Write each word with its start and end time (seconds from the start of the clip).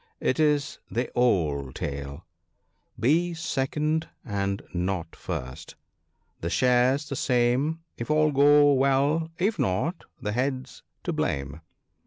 It 0.19 0.39
is 0.39 0.79
the 0.89 1.11
old 1.13 1.75
tale!" 1.75 2.25
Be 3.07 3.35
second 3.35 4.09
and 4.25 4.63
not 4.73 5.15
first!— 5.15 5.75
the 6.41 6.49
share's 6.49 7.07
the 7.07 7.15
same 7.15 7.81
If 7.99 8.09
all 8.09 8.31
go 8.31 8.73
well. 8.73 9.29
If 9.37 9.59
not, 9.59 10.05
the 10.19 10.31
Head's 10.31 10.81
to 11.03 11.13
blame." 11.13 11.61